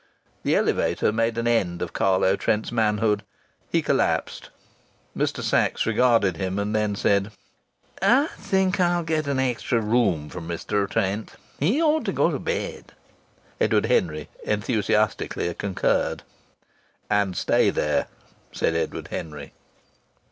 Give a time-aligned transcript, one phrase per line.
[0.41, 3.21] The elevator made an end of Carlo Trent's manhood.
[3.69, 4.49] He collapsed.
[5.15, 5.43] Mr.
[5.43, 7.31] Sachs regarded him, and then said:
[8.01, 10.89] "I think I'll get an extra room for Mr.
[10.89, 11.33] Trent.
[11.59, 12.93] He ought to go to bed."
[13.59, 16.23] Edward Henry enthusiastically concurred.
[17.07, 18.07] "And stay there!"
[18.51, 19.53] said Edward Henry.